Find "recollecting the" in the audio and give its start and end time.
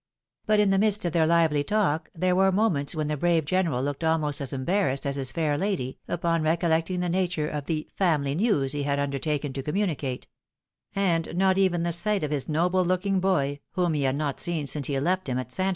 6.41-7.07